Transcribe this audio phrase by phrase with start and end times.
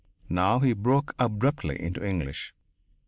[0.29, 2.55] Now he broke abruptly into English.